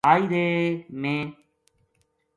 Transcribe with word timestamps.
ہائی 0.07 0.23
رے! 0.31 0.45
میں 1.01 1.19